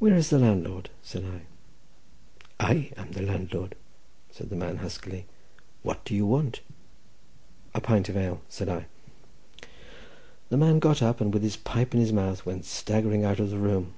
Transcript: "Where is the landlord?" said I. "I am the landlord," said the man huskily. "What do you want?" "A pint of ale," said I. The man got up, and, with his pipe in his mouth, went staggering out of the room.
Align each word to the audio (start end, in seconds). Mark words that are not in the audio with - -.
"Where 0.00 0.16
is 0.16 0.30
the 0.30 0.40
landlord?" 0.40 0.90
said 1.04 1.24
I. 1.24 1.42
"I 2.58 2.90
am 2.96 3.12
the 3.12 3.22
landlord," 3.22 3.76
said 4.28 4.50
the 4.50 4.56
man 4.56 4.78
huskily. 4.78 5.26
"What 5.84 6.04
do 6.04 6.16
you 6.16 6.26
want?" 6.26 6.62
"A 7.72 7.80
pint 7.80 8.08
of 8.08 8.16
ale," 8.16 8.40
said 8.48 8.68
I. 8.68 8.86
The 10.48 10.56
man 10.56 10.80
got 10.80 11.00
up, 11.00 11.20
and, 11.20 11.32
with 11.32 11.44
his 11.44 11.56
pipe 11.56 11.94
in 11.94 12.00
his 12.00 12.12
mouth, 12.12 12.44
went 12.44 12.64
staggering 12.64 13.22
out 13.24 13.38
of 13.38 13.50
the 13.50 13.58
room. 13.58 13.92